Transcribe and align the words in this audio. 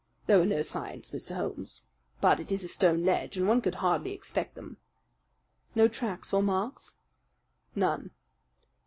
"There 0.25 0.39
were 0.39 0.47
no 0.47 0.63
signs, 0.63 1.11
Mr. 1.11 1.35
Holmes. 1.35 1.83
But 2.21 2.39
it 2.39 2.51
is 2.51 2.63
a 2.63 2.67
stone 2.67 3.03
ledge, 3.03 3.37
and 3.37 3.47
one 3.47 3.61
could 3.61 3.75
hardly 3.75 4.13
expect 4.13 4.55
them." 4.55 4.77
"No 5.75 5.87
tracks 5.87 6.33
or 6.33 6.41
marks?" 6.41 6.95
"None." 7.75 8.09